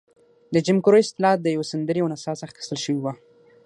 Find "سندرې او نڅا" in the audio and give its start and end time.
1.71-2.31